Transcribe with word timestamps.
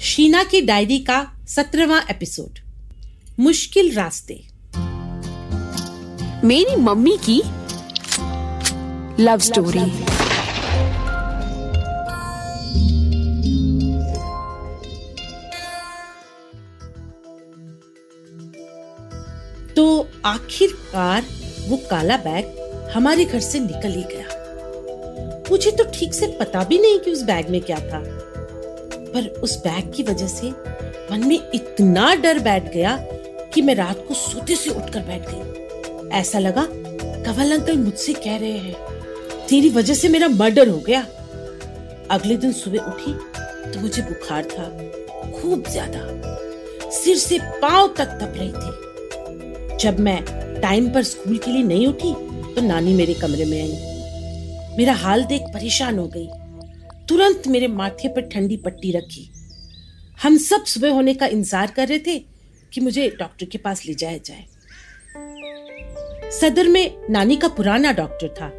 शीना 0.00 0.44
की 0.44 0.60
डायरी 0.60 0.98
का 0.98 1.32
सत्रहवा 1.48 2.00
एपिसोड। 2.10 2.58
मुश्किल 3.40 3.94
रास्ते। 3.94 4.34
मेरी 6.46 6.76
मम्मी 6.76 7.18
की 7.30 7.42
लव 9.22 9.38
स्टोरी। 9.38 9.80
तो 19.74 20.08
आखिरकार 20.24 21.26
वो 21.68 21.76
काला 21.76 22.16
बैग 22.16 22.46
हमारे 22.94 23.24
घर 23.24 23.40
से 23.40 23.60
निकल 23.60 23.92
ही 23.92 24.02
गया। 24.02 24.26
मुझे 25.50 25.70
तो 25.70 25.84
ठीक 25.84 26.14
से 26.14 26.26
पता 26.26 26.64
भी 26.64 26.78
नहीं 26.78 26.98
कि 26.98 27.10
उस 27.10 27.22
बैग 27.22 27.50
में 27.50 27.60
क्या 27.60 27.78
था। 27.78 28.15
पर 29.16 29.28
उस 29.42 29.56
बैग 29.58 29.92
की 29.92 30.02
वजह 30.02 30.26
से 30.28 30.50
मन 31.10 31.26
में 31.26 31.38
इतना 31.54 32.14
डर 32.14 32.38
बैठ 32.38 32.72
गया 32.72 32.96
कि 33.54 33.62
मैं 33.62 33.74
रात 33.74 34.04
को 34.08 34.14
सोते 34.14 34.56
से 34.56 34.70
उठकर 34.70 35.00
बैठ 35.02 35.28
गई। 35.28 36.08
ऐसा 36.18 36.38
लगा 36.38 36.66
कवल 37.24 37.52
अंकल 37.52 37.76
मुझसे 37.78 38.12
कह 38.14 38.36
रहे 38.36 38.58
हैं। 38.58 38.74
तेरी 39.48 39.68
वजह 39.70 39.94
से 39.94 40.08
मेरा 40.08 40.28
मर्डर 40.28 40.68
हो 40.68 40.78
गया। 40.78 41.00
अगले 42.10 42.36
दिन 42.36 42.52
सुबह 42.52 42.78
उठी 42.80 43.12
तो 43.72 43.80
मुझे 43.80 44.02
बुखार 44.02 44.44
था, 44.44 44.64
खूब 45.32 45.64
ज़्यादा। 45.68 46.90
सिर 46.92 47.16
से 47.16 47.38
पाँव 47.62 47.94
तक 47.98 48.18
तप 48.20 48.34
रही 48.36 48.52
थी। 48.52 49.76
जब 49.78 50.00
मैं 50.00 50.20
टाइम 50.60 50.88
पर 50.90 51.02
स्कूल 51.04 51.38
के 51.38 51.50
लिए 51.50 51.62
नहीं 51.64 51.86
उठी 51.86 52.12
तो 52.54 52.62
नानी 52.62 52.94
मेरे 52.94 53.14
कमरे 53.14 53.44
में 53.44 53.60
आई। 53.60 54.76
मेरा 54.78 54.92
हाल 54.94 55.24
देख 55.24 55.42
परेशान 55.54 55.98
हो 55.98 56.06
गई। 56.06 56.28
तुरंत 57.08 57.46
मेरे 57.46 57.66
माथे 57.68 58.08
पर 58.08 58.20
ठंडी 58.20 58.56
पट्टी 58.56 58.90
रखी। 58.92 59.28
हम 60.22 60.36
सब 60.38 60.64
सुबह 60.64 60.92
होने 60.92 61.14
का 61.14 61.26
इंतज़ार 61.26 61.70
कर 61.70 61.88
रहे 61.88 61.98
थे 61.98 62.18
कि 62.72 62.80
मुझे 62.80 63.08
डॉक्टर 63.18 63.46
के 63.46 63.58
पास 63.58 63.84
ले 63.86 63.94
जाया 63.94 64.18
जाए। 64.24 64.44
सदर 66.30 66.68
में 66.68 66.96
नानी 67.10 67.36
का 67.36 67.48
पुराना 67.48 67.92
डॉक्टर 67.92 68.28
था। 68.28 68.50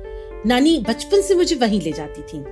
नानी 0.46 0.78
बचपन 0.80 1.22
से 1.22 1.36
मुझे 1.36 1.56
वहीं 1.56 1.82
ले 1.82 1.92
जाती 1.92 2.22
थी। 2.22 2.44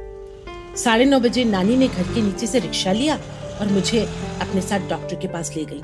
साढ़े 0.77 1.05
नौ 1.05 1.19
बजे 1.19 1.43
नानी 1.43 1.77
ने 1.77 1.87
घर 1.87 2.13
के 2.13 2.21
नीचे 2.21 2.47
से 2.47 2.59
रिक्शा 2.59 2.91
लिया 2.91 3.15
और 3.61 3.67
मुझे 3.67 4.05
अपने 4.41 4.61
साथ 4.61 4.89
डॉक्टर 4.89 5.15
के 5.15 5.27
पास 5.27 5.55
ले 5.55 5.65
गई। 5.65 5.81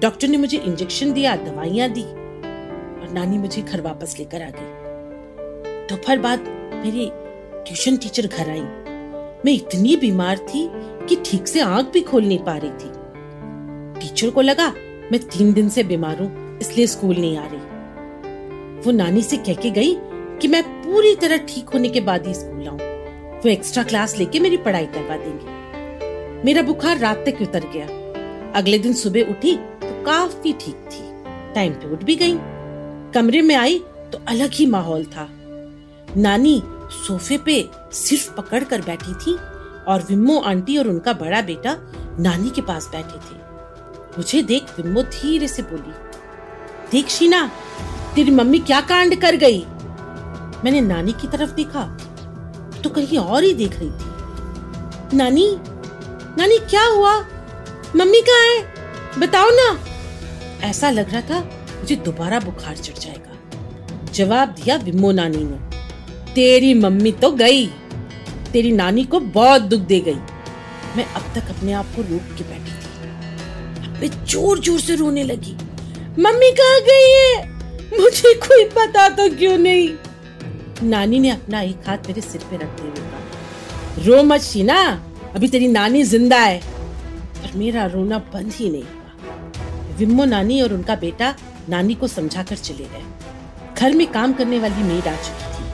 डॉक्टर 0.00 0.28
ने 0.28 0.36
मुझे 0.36 0.58
इंजेक्शन 0.58 1.12
दिया, 1.12 1.34
दवाइयाँ 1.36 1.88
दी 1.88 2.02
और 2.02 3.10
नानी 3.12 3.38
मुझे 3.38 3.62
घर 3.62 3.80
वापस 3.80 4.16
लेकर 4.18 4.42
आ 4.42 4.50
गई। 4.50 5.86
दोपहर 5.88 6.18
बाद 6.18 6.44
मेरी 6.74 7.10
ट्यूशन 7.66 7.96
टीचर 7.96 8.26
घर 8.26 8.50
आई। 8.50 8.64
मैं 9.44 9.52
इतनी 9.52 9.96
बीमार 9.96 10.38
थी 10.38 10.68
कि 11.08 11.16
ठीक 11.26 11.48
से 11.48 11.60
आँख 11.60 11.90
भी 11.92 12.00
खोल 12.00 12.24
नहीं 12.24 12.38
पा 12.38 12.56
रही 12.56 12.70
थी। 12.70 14.00
टीचर 14.00 14.30
को 14.30 14.40
लगा, 14.40 14.68
मैं 15.12 15.18
तीन 15.18 15.52
दिन 15.52 15.68
से 15.68 15.82
बीमार 15.82 16.22
हूँ, 16.22 16.58
इसलिए 16.58 16.86
स्कूल 16.86 17.16
नहीं 17.16 17.36
आ 17.38 17.44
रही। 17.46 18.80
वो 18.80 18.92
नानी 18.92 19.22
से 19.22 19.36
कह 19.36 19.54
के 19.54 19.70
गई 19.70 19.94
कि 20.40 20.48
मैं 20.48 20.62
पूरी 20.82 21.14
तरह 21.14 21.36
ठीक 21.48 21.68
होने 21.68 21.88
के 21.88 22.00
बाद 22.00 22.26
ही 22.26 22.34
स्कूल 22.34 22.68
आऊँ। 22.68 22.78
वो 23.36 23.48
एक्स्ट्रा 23.48 23.82
क्लास 23.82 24.16
लेके 24.18 24.40
मेरी 24.40 24.56
पढ़ाई 24.56 24.86
करवा 24.86 25.16
देंगे। 25.16 26.42
मेरा 26.44 26.62
बुखार 26.62 26.98
रात 26.98 27.24
तक 27.26 27.42
उतर 27.42 27.64
गया। 27.74 27.86
अगले 28.54 28.78
दिन 28.78 28.92
सुबह 28.92 29.30
उठी 29.30 29.56
तो 29.56 30.02
काफ़ी 30.04 30.52
ठीक 30.52 30.88
थी। 30.92 31.02
टाइम 31.54 31.72
पे 31.72 31.92
उठ 31.92 32.04
भी 32.04 32.16
गई। 32.16 32.34
कमरे 33.14 33.42
में 33.42 33.54
आई 33.54 33.78
तो 34.12 34.18
अलग 34.28 34.50
ही 34.52 34.66
माहौल 34.66 35.04
था। 35.04 35.28
नानी 36.16 36.62
सोफे 36.96 37.38
पे 37.38 37.68
सिर्फ़ 37.92 38.30
पकड़ 38.32 38.62
कर 38.64 38.80
बैठी 38.80 39.14
थी 39.16 39.34
और 39.88 40.04
विम्मो 40.08 40.38
आंटी 40.40 40.76
और 40.78 40.88
उनका 40.88 41.12
बड़ा 41.12 41.40
बेटा 41.42 41.76
नानी 42.20 42.50
के 42.50 42.62
पास 42.62 42.88
बैठे 42.92 43.18
थे। 43.18 43.42
मुझे 44.18 44.42
देख 44.42 44.78
विम्मो 44.78 45.02
धीरे 45.02 45.48
से 45.48 45.62
बोली, 45.62 45.92
देख 46.92 47.08
शीना, 47.08 47.46
तेरी 48.14 48.30
मम्मी 48.30 48.58
क्या 48.60 48.80
कांड 48.80 49.20
कर 49.20 49.36
गई? 49.36 49.64
मैंने 50.64 50.80
नानी 50.80 51.12
की 51.12 51.28
तरफ़ 51.28 51.50
देखा 51.50 51.84
तो 52.82 52.90
कहीं 52.90 53.18
और 53.18 53.42
ही 53.44 53.52
देख 53.54 53.78
रही 53.78 53.90
थी। 53.90 55.16
नानी 55.16 55.46
नानी, 56.38 56.58
क्या 56.60 56.84
हुआ? 56.86 57.14
मम्मी 57.96 58.20
कहाँ 58.20 58.44
है? 58.44 59.20
बताओ 59.20 59.50
ना। 59.50 59.78
ऐसा 60.62 60.90
लग 60.90 61.12
रहा 61.12 61.20
था 61.20 61.40
मुझे 61.78 61.96
दोबारा 61.96 62.40
बुखार 62.40 62.76
चढ़ 62.76 62.98
जाएगा। 62.98 64.10
जवाब 64.12 64.48
दिया 64.50 64.76
विम्मो 64.76 65.10
नानी 65.12 65.44
ने। 65.44 65.73
तेरी 66.34 66.72
मम्मी 66.74 67.12
तो 67.12 67.30
गई। 67.32 67.66
तेरी 68.52 68.70
नानी 68.72 69.04
को 69.04 69.20
बहुत 69.36 69.62
दुख 69.62 69.80
दे 69.82 70.00
गई। 70.00 70.14
मैं 70.96 71.04
अब 71.06 71.32
तक 71.34 71.50
अपने 71.50 71.72
आप 71.72 71.86
को 71.96 72.02
रोक 72.02 72.34
के 72.38 72.44
बैठी 72.44 72.72
थी। 72.72 74.00
मैं 74.00 74.24
ज़ोर 74.24 74.60
ज़ोर 74.60 74.80
से 74.80 74.94
रोने 74.96 75.22
लगी। 75.22 75.54
मम्मी 76.18 76.50
कहाँ 76.52 76.80
गई 76.80 77.10
है? 77.12 77.46
मुझे 78.00 78.34
कोई 78.40 78.64
पता 78.70 79.08
तो 79.08 79.28
क्यों 79.36 79.56
नहीं। 79.58 79.88
नानी 80.82 81.18
ने 81.18 81.30
अपना 81.30 81.60
एक 81.60 81.88
हाथ 81.88 82.06
मेरे 82.08 82.20
सिर 82.20 82.42
पे 82.50 82.56
रखते 82.56 82.82
हुए 82.82 82.92
कहा, 82.92 83.20
रो 84.06 84.22
मत 84.22 84.40
शीना, 84.40 84.78
अभी 85.34 85.48
तेरी 85.48 85.68
नानी 85.68 86.02
ज़िंदा 86.04 86.38
है। 86.38 86.60
पर 87.34 87.56
मेरा 87.58 87.84
रोना 87.86 88.18
बंद 88.34 88.52
ही 88.52 88.70
नहीं 88.70 88.82
हुआ। 88.82 89.96
विम्मो 89.98 90.24
नानी 90.24 90.60
और 90.62 90.72
उनका 90.72 90.94
बेटा 90.96 91.34
नानी 91.68 91.94
को 91.94 92.06
समझाकर 92.08 92.56
चले 92.58 92.84
गए। 92.84 93.04
घर 93.78 93.92
में 93.92 94.06
काम 94.12 94.32
करने 94.32 94.58
वाली 94.58 94.82
मेड 94.82 95.08
आ 95.08 95.14
चुकी 95.16 95.46
थी। 95.50 95.73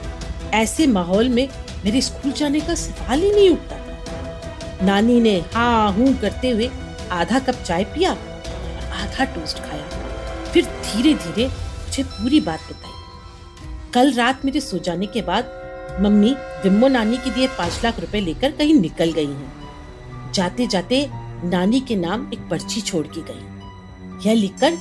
ऐसे 0.53 0.87
माहौल 0.87 1.29
में 1.29 1.47
मेरे 1.85 2.01
स्कूल 2.01 2.31
जाने 2.31 2.59
का 2.59 2.75
सवाल 2.75 3.21
ही 3.21 3.31
नहीं 3.31 3.49
उठता। 3.49 4.85
नानी 4.85 5.19
ने 5.19 5.37
हाँ 5.53 5.91
हूँ 5.93 6.15
करते 6.19 6.49
हुए 6.49 6.69
आधा 7.11 7.39
कप 7.39 7.63
चाय 7.63 7.83
पिया 7.83 8.11
और 8.11 8.89
आधा 8.93 9.25
टोस्ट 9.25 9.59
खाया। 9.59 10.49
फिर 10.51 10.65
धीरे 10.65 11.13
धीरे 11.13 11.47
मुझे 11.47 12.03
पूरी 12.03 12.39
बात 12.39 12.59
बताई। 12.69 13.91
कल 13.93 14.11
रात 14.13 14.45
मेरे 14.45 14.61
सो 14.61 14.77
जाने 14.77 15.05
के 15.05 15.21
बाद 15.21 15.59
मम्मी 16.01 16.31
विम्मो 16.63 16.87
नानी 16.87 17.17
के 17.17 17.29
दिए 17.29 17.47
पाँच 17.47 17.79
लाख 17.83 17.99
रुपए 17.99 18.19
लेकर 18.19 18.51
कहीं 18.51 18.73
निकल 18.73 19.11
गई 19.11 19.25
हैं। 19.25 20.31
जाते 20.33 20.67
जाते 20.67 21.07
नानी 21.43 21.79
के 21.79 21.95
नाम 21.95 22.29
एक 22.33 22.39
पर्ची 22.49 22.81
छोड़ 22.81 23.05
के 23.07 23.21
गई। 23.21 24.29
यह 24.29 24.35
लिखकर 24.35 24.75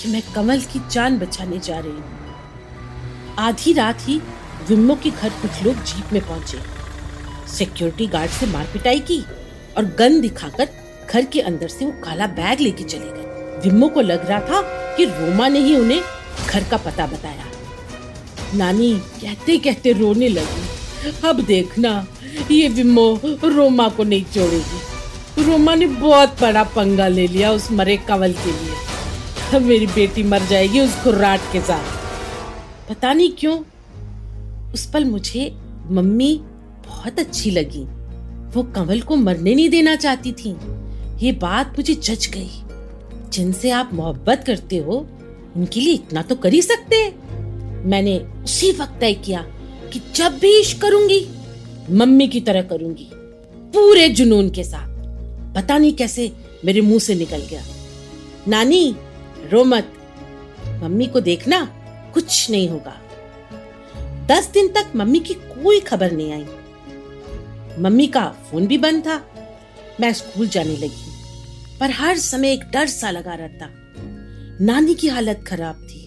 कि 0.00 0.08
मैं 0.08 0.22
कमल 0.34 0.60
की 0.62 0.80
जान 0.90 1.18
बचाने 1.18 1.58
जा 1.58 1.78
रही 1.78 1.90
हूँ। 1.90 3.34
आधी 3.38 3.72
रात 3.72 3.98
ही 4.00 4.20
विम्मो 4.62 4.94
के 4.94 5.10
घर 5.10 5.28
कुछ 5.28 5.62
लोग 5.62 5.82
जीप 5.84 6.12
में 6.12 6.22
पहुँचे। 6.26 6.58
सिक्योरिटी 7.52 8.06
गार्ड 8.06 8.30
से 8.30 8.46
मार 8.46 8.66
पिटाई 8.72 9.00
की 9.00 9.24
और 9.76 9.84
गन 9.98 10.20
दिखाकर 10.20 10.68
घर 11.10 11.24
के 11.24 11.40
अंदर 11.40 11.68
से 11.68 11.84
वो 11.84 11.92
काला 12.04 12.26
बैग 12.26 12.60
लेके 12.60 12.84
चले 12.84 13.06
गए। 13.06 13.60
विम्मो 13.64 13.88
को 13.88 14.00
लग 14.00 14.28
रहा 14.28 14.40
था 14.40 14.62
कि 14.96 15.04
रोमा 15.04 15.48
ने 15.48 15.60
ही 15.60 15.76
उन्हें 15.76 16.00
घर 16.48 16.64
का 16.64 16.76
पता 16.76 17.06
बताया। 17.06 17.44
नानी 18.54 18.92
कहते 19.22 19.56
कहते 19.58 19.92
रोने 19.92 20.28
लगी। 20.28 21.18
अब 21.28 21.40
देखना, 21.40 22.06
ये 22.50 22.68
विम्मो 22.68 23.20
रोमा 23.44 23.88
को 23.88 24.04
नहीं 24.04 24.24
छोड़ेगी। 24.24 25.42
रोमा 25.44 25.74
ने 25.74 25.86
बहुत 25.86 26.40
बड़ा 26.40 26.62
पंगा 26.64 27.08
ले 27.08 27.26
लिया 27.26 27.52
उस 27.52 27.70
मरे 27.72 27.96
कंवल 27.96 28.32
के 28.32 28.52
लिए। 28.52 28.74
अब 29.54 29.62
मेरी 29.62 29.86
बेटी 29.86 30.22
मर 30.22 30.42
जाएगी 30.42 30.80
उस 30.80 30.96
खुर्राट 30.96 31.40
के 31.52 31.60
साथ। 31.60 32.88
पता 32.88 33.12
नहीं 33.12 33.30
क्यों 33.38 33.56
उस 34.74 34.90
पल 34.90 35.04
मुझे 35.04 35.56
मम्मी 35.90 36.40
बहुत 36.86 37.18
अच्छी 37.18 37.50
लगी। 37.50 37.84
वो 38.50 38.62
कंवल 38.62 39.00
को 39.00 39.16
मरने 39.16 39.54
नहीं 39.54 39.68
देना 39.68 39.96
चाहती 39.96 40.32
थी। 40.32 40.56
ये 41.26 41.32
बात 41.32 41.68
मुझे 41.68 41.94
जच 41.94 42.28
गई। 42.28 42.50
जिनसे 43.30 43.70
आप 43.70 43.90
मोहब्बत 43.92 44.44
करते 44.46 44.76
हो, 44.76 45.08
उनके 45.56 45.80
लिए 45.80 45.94
इतना 45.94 46.22
तो 46.22 46.34
कर 46.34 46.52
ही 46.52 46.62
सकते 46.62 47.14
मैंने 47.86 48.18
उसी 48.18 48.72
वक्त 48.72 48.96
तय 49.00 49.14
किया 49.14 49.42
कि 49.92 50.00
जब 50.14 50.38
भी 50.38 50.60
इश्क 50.60 50.80
करूँगी, 50.82 51.28
मम्मी 51.90 52.28
की 52.28 52.40
तरह 52.40 52.62
करूँगी, 52.62 53.10
पूरे 53.74 54.08
जुनून 54.08 54.50
के 54.50 54.64
साथ। 54.64 54.96
पता 55.54 55.78
नहीं 55.78 55.92
कैसे 55.92 56.32
मेरे 56.64 56.80
मुँह 56.80 56.98
से 56.98 57.14
निकल 57.14 57.38
गया। 57.38 57.62
नानी, 58.48 58.96
रो 59.52 59.64
मत। 59.64 59.92
मम्मी 60.82 61.06
को 61.06 61.20
देखना 61.20 61.64
कुछ 62.14 62.50
नहीं 62.50 62.68
होगा। 62.68 63.00
दस 64.26 64.50
दिन 64.50 64.68
तक 64.68 64.92
मम्मी 64.96 65.18
की 65.20 65.34
कोई 65.34 65.80
खबर 65.80 66.12
नहीं 66.12 66.32
आई। 66.32 66.46
मम्मी 67.78 68.06
का 68.06 68.24
फ़ोन 68.50 68.66
भी 68.66 68.78
बंद 68.78 69.02
था। 69.02 69.20
मैं 70.00 70.12
स्कूल 70.12 70.48
जाने 70.48 70.76
लगी, 70.76 71.04
पर 71.80 71.90
हर 71.90 72.18
समय 72.18 72.52
एक 72.52 72.64
डर 72.72 72.86
सा 72.86 73.10
लगा 73.10 73.34
रहता। 73.34 73.68
नानी 74.64 74.94
की 74.94 75.08
हालत 75.08 75.44
खराब 75.46 75.86
थी। 75.86 76.02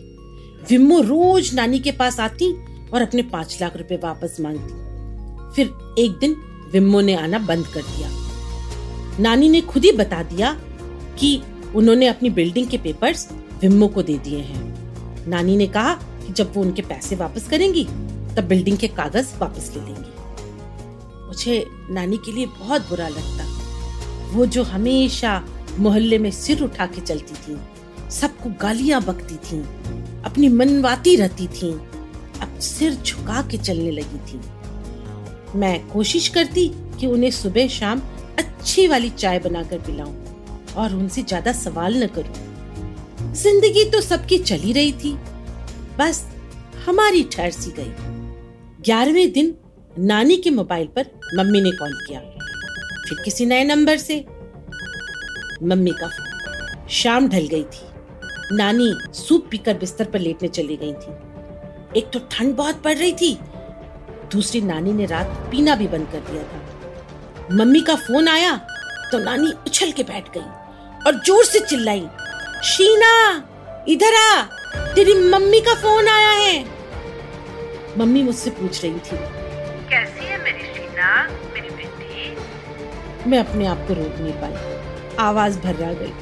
विम्मो 0.69 1.00
रोज 1.01 1.54
नानी 1.54 1.80
के 1.80 1.92
पास 1.92 2.19
आती 2.19 2.51
और 2.89 3.01
अपने 3.01 3.21
पाँच 3.21 3.57
लाख 3.62 3.77
रुपए 3.77 3.95
वापस 3.95 4.38
मांगती। 4.39 5.56
फिर 5.56 5.68
एक 6.00 6.12
दिन 6.12 6.36
विम्मो 6.71 7.01
ने 7.01 7.16
आना 7.16 7.39
बंद 7.39 7.68
कर 7.68 7.81
दिया। 7.81 8.10
नानी 9.19 9.50
ने 9.50 9.62
खुद 9.62 9.86
ही 9.86 9.92
बता 9.92 10.24
दिया 10.24 10.54
कि 11.19 11.42
उन्होंने 11.75 12.07
अपनी 12.07 12.30
बिल्डिंग 12.30 12.68
के 12.68 12.77
पेपर्स 12.77 13.27
विम्मो 13.62 13.88
को 13.88 14.01
दे 14.01 14.18
दिए 14.18 14.39
हैं। 14.39 15.27
नानी 15.27 15.57
ने 15.57 15.68
कहा 15.68 16.00
जब 16.30 16.52
वो 16.56 16.62
उनके 16.62 16.81
पैसे 16.81 17.16
वापस 17.16 17.48
करेंगी, 17.50 17.84
तब 18.36 18.48
बिल्डिंग 18.48 18.78
के 18.78 18.88
कागज़ 18.88 19.36
वापस 19.40 19.72
ले 19.76 19.81
लेंगी। 19.81 21.28
मुझे 21.28 21.66
नानी 21.92 22.18
के 22.18 22.31
लिए 22.31 22.46
बहुत 22.46 22.90
बुरा 22.90 23.08
लगता। 23.08 23.46
वो 24.31 24.46
जो 24.46 24.64
हमेशा 24.64 25.42
मोहल्ले 25.80 26.18
में 26.18 26.31
सिर 26.31 26.64
उठा 26.64 26.86
के 26.86 27.02
चलती 27.02 27.34
थी, 27.36 27.58
सबको 28.12 28.50
गालियाँ 28.62 29.02
बकती 29.04 29.36
थी, 29.36 29.60
अपनी 30.26 30.50
मनवाती 30.50 31.16
रहती 31.16 31.48
थी, 31.48 31.72
अब 32.42 32.60
सिर 32.60 32.94
झुका 32.96 33.42
के 33.42 33.58
चलने 33.58 33.92
लगी 33.92 34.20
थी। 34.28 34.40
मैं 35.60 35.88
कोशिश 35.90 36.28
करती 36.28 36.68
कि 37.00 37.08
उन्हें 37.08 37.31
सुबह 37.31 37.68
शाम 37.68 38.02
अच्छी 38.40 38.88
वाली 38.88 39.10
चाय 39.10 39.40
बनाकर 39.40 39.78
पिलाऊं 39.78 40.14
और 40.74 40.94
उनसे 40.96 41.22
ज़्यादा 41.22 41.52
सवाल 41.54 42.04
न 42.04 42.08
करूँ। 42.08 43.34
ज़िंदगी 43.34 43.84
तो 43.86 44.02
सबकी 44.02 44.38
चली 44.40 44.74
रही 44.74 44.92
थी 44.94 45.18
बस 46.00 46.24
हमारी 46.86 47.24
ठहर 47.31 47.51
सी 47.51 47.72
गई। 47.72 47.94
ग्यारहवें 48.81 49.31
दिन 49.31 49.56
नानी 50.00 50.36
के 50.36 50.50
मोबाइल 50.50 50.88
पर 50.88 51.06
मम्मी 51.38 51.62
ने 51.62 51.72
कॉल 51.72 51.94
किया। 52.07 52.19
फिर 53.07 53.22
किसी 53.25 53.46
नए 53.46 53.63
नंबर 53.63 53.98
से 53.98 54.19
मम्मी 55.63 55.92
का 55.92 56.07
फ़ोन। 56.07 56.88
शाम 56.90 57.28
ढल 57.30 57.48
गई 57.48 57.63
थी। 57.63 58.56
नानी 58.56 58.94
सूप 59.13 59.48
पीकर 59.51 59.74
बिस्तर 59.78 60.06
पर 60.06 60.19
लेटने 60.19 60.48
चली 60.50 60.78
गई 60.78 60.94
थी। 60.94 62.00
एक 62.00 62.10
तो 62.13 62.19
ठंड 62.31 62.56
बहुत 62.56 62.81
पड़ 62.84 62.95
रही 62.98 63.12
थी। 63.12 63.38
दूसरी 64.31 64.62
नानी 64.62 64.94
ने 64.94 65.06
रात 65.06 65.28
पीना 65.52 65.75
भी 65.75 65.88
बंद 65.88 66.07
कर 66.12 66.19
दिया 66.30 66.44
था। 66.44 67.56
मम्मी 67.56 67.81
का 67.81 67.95
फ़ोन 67.98 68.28
आया 68.28 68.56
तो 69.12 69.18
नानी 69.18 69.52
उछल 69.68 69.92
के 69.92 70.04
बैठ 70.04 70.30
गई 70.34 70.42
और 71.06 71.22
ज़ोर 71.25 71.44
से 71.45 71.60
चिल्लाई, 71.60 72.07
शीना, 72.63 73.13
इधर 73.88 74.16
आ। 74.16 74.79
तेरी 74.95 75.13
मम्मी 75.13 75.59
का 75.62 75.74
फ़ोन 75.74 76.07
आया 76.07 76.30
है। 76.30 76.65
मम्मी 77.97 78.24
मुझसे 78.24 78.50
पूछ 78.50 78.81
रही 78.81 78.94
थी। 78.94 79.18
कैसी 79.89 80.25
है 80.25 80.44
मेरी 80.44 80.59
शीना? 80.59 81.30
मेरी 81.53 81.69
बेटी? 81.69 82.38
मैं 83.30 83.39
अपने 83.39 83.68
आप 83.68 83.77
को 83.77 83.94
रोक 83.94 84.15
नहीं 84.19 84.33
पाई। 84.33 84.80
आवाज़ 85.19 85.59
भर्रा 85.59 85.94
गई। 85.94 86.13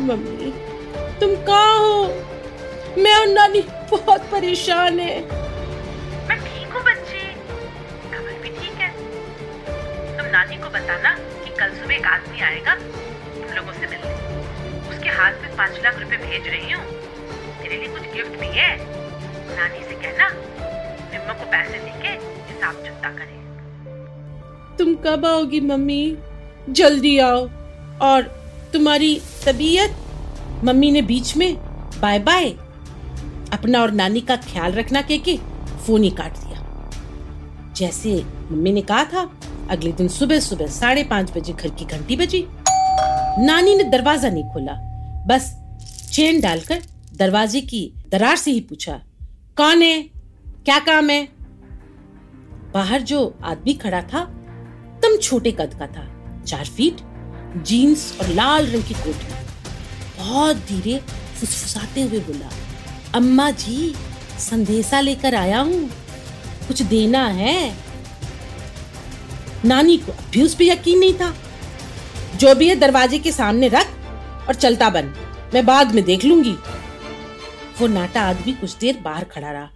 मम्मी 0.00 0.50
तुम 1.20 1.34
कहाँ 1.44 1.78
हो? 1.78 2.04
मैं 2.98 3.14
और 3.14 3.26
नानी 3.26 3.60
बहुत 3.90 4.20
परेशान 4.20 5.00
है। 5.00 5.39
तुम 24.80 24.94
कब 24.94 25.24
आओगी, 25.26 25.60
मम्मी? 25.60 26.16
जल्दी 26.68 27.18
आओ। 27.18 27.40
और 28.02 28.22
तुम्हारी 28.72 29.20
तबीयत? 29.46 29.96
मम्मी 30.64 30.90
ने 30.90 31.02
बीच 31.02 31.36
में 31.36 31.56
बाय 32.00 32.18
बाय 32.18 32.48
अपना 33.52 33.82
और 33.82 33.90
नानी 33.90 34.20
का 34.20 34.36
ख्याल 34.36 34.72
रखना 34.72 35.02
कह 35.02 35.18
के 35.18 35.36
फ़ोन 35.86 36.02
ही 36.02 36.10
काट 36.10 36.38
दिया। 36.38 36.90
जैसे 37.76 38.14
मम्मी 38.50 38.72
ने 38.72 38.82
कहा 38.82 39.04
था, 39.04 39.30
अगले 39.70 39.92
दिन 39.92 40.08
सुबह 40.08 40.40
सुबह 40.40 40.66
साढ़े 40.66 41.04
पाँच 41.04 41.36
बजे 41.36 41.52
घर 41.52 41.68
की 41.68 41.84
घंटी 41.84 42.16
बजी। 42.16 42.44
नानी 43.38 43.76
ने 43.76 43.84
दरवाज़ा 43.84 44.30
नहीं 44.30 44.44
खोला। 44.44 44.80
बस 45.26 45.54
चेन 46.12 46.40
डालकर 46.40 46.82
दरवाजे 47.16 47.60
की 47.60 47.92
दरार 48.08 48.36
से 48.36 48.50
ही 48.50 48.60
पूछा, 48.60 49.00
कौन 49.56 49.82
है? 49.82 50.02
क्या 50.64 50.78
काम 50.78 51.10
है? 51.10 51.22
बाहर 52.74 53.02
जो 53.02 53.38
आदमी 53.44 53.74
खड़ा 53.74 54.02
था 54.02 54.28
तम 55.02 55.16
छोटे 55.16 55.52
कद 55.52 55.74
का 55.78 55.86
था। 55.86 56.06
चार 56.46 56.64
फीट 56.64 57.00
जीन्स 57.56 58.18
और 58.20 58.28
लाल 58.28 58.66
रंग 58.66 58.82
की 58.82 58.94
कोट। 58.94 59.16
बहुत 60.18 60.56
धीरे 60.56 60.98
फुसफुसाते 61.40 62.02
हुए 62.02 62.18
बोला, 62.18 62.50
अम्मा 63.14 63.50
जी, 63.50 63.94
संदेशा 64.38 65.00
लेकर 65.00 65.34
आया 65.34 65.60
हूँ। 65.60 65.88
कुछ 66.68 66.82
देना 66.82 67.26
है? 67.26 67.76
नानी 69.64 69.96
को 69.96 70.12
अभी 70.12 70.42
उस 70.42 70.54
पर 70.54 70.62
यकीन 70.62 70.98
नहीं 70.98 71.14
था। 71.14 71.34
जो 72.36 72.54
भी 72.54 72.68
है, 72.68 72.76
दरवाजे 72.76 73.18
के 73.18 73.32
सामने 73.32 73.68
रख 73.68 73.86
और 74.48 74.54
चलता 74.54 74.90
बन। 74.90 75.14
मैं 75.54 75.66
बाद 75.66 75.94
में 75.94 76.04
देख 76.04 76.24
लूँगी। 76.24 76.54
वो 77.80 77.86
नाटा 77.86 78.22
आदमी 78.22 78.52
कुछ 78.52 78.76
देर 78.76 78.98
बाहर 78.98 79.24
खड़ा 79.24 79.50
रहा। 79.50 79.68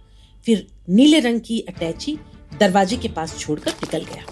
फिर 0.45 0.67
नीले 0.89 1.19
रंग 1.19 1.41
की 1.41 1.59
अटैची 1.59 2.17
दरवाजे 2.59 2.97
के 2.97 3.07
पास 3.07 3.37
छोड़कर 3.39 3.71
निकल 3.71 4.03
गया। 4.03 4.23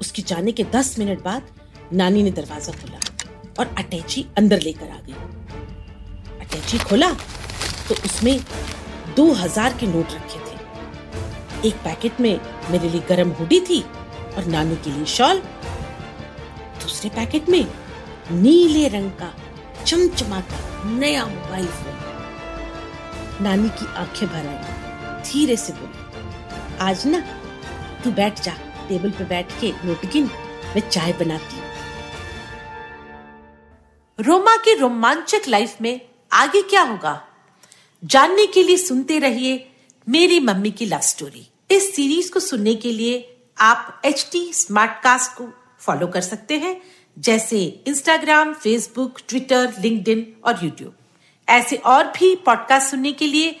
उसके 0.00 0.22
जाने 0.22 0.52
के 0.52 0.64
दस 0.74 0.98
मिनट 0.98 1.22
बाद 1.22 1.50
नानी 1.92 2.22
ने 2.22 2.30
दरवाज़ा 2.30 2.72
खोला 2.72 2.98
और 3.58 3.74
अटैची 3.78 4.26
अंदर 4.38 4.60
लेकर 4.62 4.90
आ 4.90 4.98
गई। 5.06 5.14
अटैची 6.40 6.78
खोला 6.78 7.10
तो 7.88 7.94
उसमें 8.04 8.38
दो 9.16 9.32
हज़ार 9.34 9.76
के 9.80 9.86
नोट 9.86 10.12
रखे 10.12 10.38
थे। 10.40 11.68
एक 11.68 11.74
पैकेट 11.84 12.20
में 12.20 12.38
मेरे 12.70 12.88
लिए 12.88 13.00
गरम 13.08 13.30
हुडी 13.38 13.60
थी 13.60 13.80
और 14.36 14.46
नानी 14.46 14.76
के 14.76 14.90
लिए 14.90 15.04
शॉल। 15.14 15.38
दूसरे 16.82 17.10
पैकेट 17.10 17.48
में 17.48 17.64
नीले 18.32 18.86
रंग 18.88 19.10
का 19.20 19.32
चमचमाता 19.84 20.58
नया 20.90 21.24
मोबाइल 21.26 21.66
फ़ोन। 21.66 23.44
नानी 23.44 23.68
की 23.70 23.86
आँखें 23.96 24.28
भर 24.28 24.46
आई, 24.46 25.22
धीरे 25.24 25.56
से 25.56 25.72
बोली, 25.72 25.98
आज 26.80 27.06
ना 27.06 27.22
तू 28.04 28.10
बैठ 28.12 28.42
जा 28.42 28.52
टेबल 28.88 29.10
पे 29.10 29.24
बैठ 29.24 29.60
के 29.60 29.72
नोट 29.84 30.06
गिन 30.06 30.24
मैं 30.76 30.90
चाय 30.90 31.12
बनाती 31.12 31.60
रोमा 34.20 34.56
की 34.56 34.74
रोमांचक 34.74 35.42
लाइफ 35.48 35.76
में 35.82 36.00
आगे 36.32 36.62
क्या 36.62 36.82
होगा? 36.82 37.28
जानने 38.04 38.46
के 38.46 38.62
लिए 38.62 38.76
सुनते 38.76 39.18
रहिए 39.18 39.72
मेरी 40.08 40.40
मम्मी 40.40 40.70
की 40.70 40.86
लव 40.86 41.00
स्टोरी 41.00 41.48
इस 41.70 41.96
सीरीज़ 41.96 42.32
को 42.32 42.40
सुनने 42.40 42.74
के 42.74 42.92
लिए 42.92 43.36
आप 43.60 44.02
एच 44.04 44.28
टी 44.32 44.52
स्मार्ट 44.52 45.02
कास्ट 45.02 45.32
को 45.32 45.48
फॉलो 45.78 46.06
कर 46.06 46.20
सकते 46.20 46.58
हैं, 46.58 46.80
जैसे 47.18 47.82
इंस्टाग्राम 47.86 48.54
फेसबुक 48.54 49.18
ट्विटर 49.28 49.74
लिंक्डइन 49.80 50.36
और 50.44 50.64
यूट्यूब 50.64 50.94
ऐसे 51.48 51.76
और 51.76 52.04
भी 52.04 52.34
पॉडकास्ट 52.36 52.90
सुनने 52.90 53.12
के 53.12 53.26
लिए 53.26 53.60